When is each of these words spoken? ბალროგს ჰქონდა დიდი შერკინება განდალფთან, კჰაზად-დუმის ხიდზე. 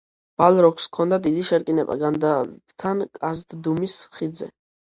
ბალროგს 0.41 0.87
ჰქონდა 0.89 1.19
დიდი 1.27 1.43
შერკინება 1.51 1.97
განდალფთან, 2.05 3.07
კჰაზად-დუმის 3.19 4.03
ხიდზე. 4.19 4.53